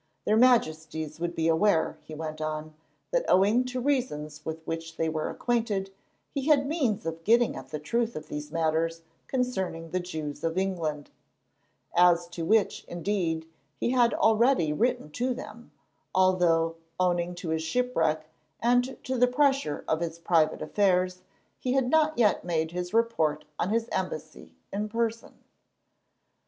Their 0.25 0.35
Majesties 0.35 1.19
would 1.19 1.35
be 1.35 1.47
aware, 1.47 1.99
he 2.01 2.15
went 2.15 2.41
on, 2.41 2.73
that, 3.11 3.23
owing 3.27 3.65
to 3.65 3.79
reasons 3.79 4.43
with 4.43 4.65
which 4.65 4.97
they 4.97 5.07
were 5.09 5.29
acquainted, 5.29 5.93
he 6.33 6.47
had 6.47 6.65
means 6.65 7.05
of 7.05 7.23
getting 7.23 7.55
at 7.55 7.69
the 7.69 7.77
truth 7.77 8.15
of 8.15 8.27
these 8.27 8.51
matters 8.51 9.03
concerning 9.27 9.91
the 9.91 9.99
Jews 9.99 10.43
in 10.43 10.57
England, 10.57 11.11
as 11.93 12.27
to 12.29 12.43
which, 12.43 12.83
indeed, 12.85 13.47
he 13.79 13.91
had 13.91 14.15
already 14.15 14.73
written 14.73 15.11
to 15.11 15.35
them, 15.35 15.71
although, 16.15 16.77
owing 16.99 17.35
to 17.35 17.49
his 17.49 17.61
shipwreck 17.61 18.27
and 18.59 18.97
to 19.03 19.19
the 19.19 19.27
pressure 19.27 19.85
of 19.87 19.99
his 19.99 20.17
private 20.17 20.63
affairs, 20.63 21.21
he 21.59 21.73
had 21.73 21.91
not 21.91 22.17
yet 22.17 22.43
made 22.43 22.71
his 22.71 22.91
report 22.91 23.45
on 23.59 23.69
his 23.69 23.87
embassy 23.91 24.55
in 24.73 24.89
person. 24.89 25.43